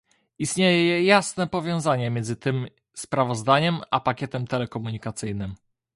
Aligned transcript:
Istnieje 0.39 1.03
jasne 1.05 1.47
powiązanie 1.47 2.07
pomiędzy 2.07 2.35
tym 2.35 2.67
sprawozdaniem 2.93 3.81
a 3.91 3.99
pakietem 3.99 4.47
telekomunikacyjnym 4.47 5.55